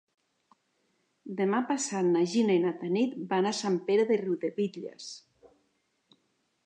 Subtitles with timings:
[1.41, 5.13] Demà passat na Gina i na Tanit van a Sant Pere de Riudebitlles.